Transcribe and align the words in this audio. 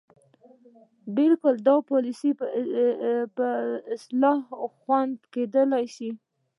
بلکې 1.15 1.49
د 1.65 1.67
پالسیو 1.87 2.35
په 3.35 3.47
اصلاح 3.95 4.39
خوندې 4.79 5.21
کیدلې 5.33 5.85
شي. 5.95 6.09